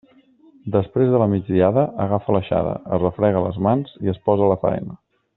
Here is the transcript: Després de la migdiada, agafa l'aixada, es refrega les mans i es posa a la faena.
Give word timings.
Després 0.75 1.09
de 1.15 1.19
la 1.23 1.27
migdiada, 1.33 1.83
agafa 2.05 2.35
l'aixada, 2.37 2.73
es 2.97 3.03
refrega 3.03 3.43
les 3.49 3.59
mans 3.67 3.93
i 4.07 4.11
es 4.15 4.19
posa 4.31 4.47
a 4.49 4.53
la 4.55 4.61
faena. 4.65 4.97